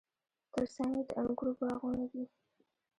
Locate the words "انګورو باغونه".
1.19-2.05